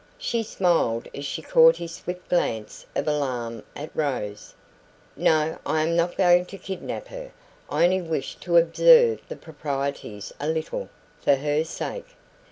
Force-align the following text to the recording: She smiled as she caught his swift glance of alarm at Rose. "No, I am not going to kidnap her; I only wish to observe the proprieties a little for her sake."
She 0.17 0.41
smiled 0.41 1.07
as 1.13 1.25
she 1.25 1.43
caught 1.43 1.75
his 1.77 1.93
swift 1.93 2.27
glance 2.27 2.87
of 2.95 3.07
alarm 3.07 3.61
at 3.75 3.91
Rose. 3.95 4.55
"No, 5.15 5.59
I 5.63 5.83
am 5.83 5.95
not 5.95 6.17
going 6.17 6.47
to 6.47 6.57
kidnap 6.57 7.09
her; 7.09 7.31
I 7.69 7.83
only 7.83 8.01
wish 8.01 8.33
to 8.37 8.57
observe 8.57 9.21
the 9.29 9.35
proprieties 9.35 10.33
a 10.39 10.47
little 10.47 10.89
for 11.21 11.35
her 11.35 11.63
sake." 11.63 12.15